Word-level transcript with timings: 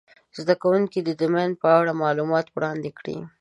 زده 0.37 0.53
کوونکي 0.61 0.99
دې 1.05 1.13
د 1.17 1.23
ماین 1.33 1.51
په 1.61 1.67
اړه 1.79 1.99
معلومات 2.03 2.45
وړاندي 2.49 2.91
کړي. 2.99 3.17